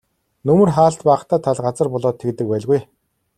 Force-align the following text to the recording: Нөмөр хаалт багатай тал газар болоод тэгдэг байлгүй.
Нөмөр 0.49 0.71
хаалт 0.77 1.05
багатай 1.09 1.41
тал 1.49 1.61
газар 1.67 1.91
болоод 1.93 2.17
тэгдэг 2.21 2.47
байлгүй. 2.53 2.79